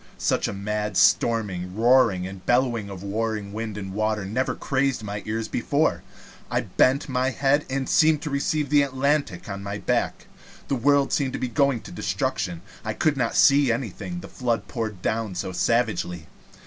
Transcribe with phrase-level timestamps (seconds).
[0.17, 5.21] Such a mad storming, roaring, and bellowing of warring wind and water never crazed my
[5.27, 6.01] ears before.
[6.49, 10.25] I bent my head, and seemed to receive the Atlantic on my back.
[10.69, 12.63] The world seemed going to destruction.
[12.83, 16.25] I could not see anything, the flood poured down savagely.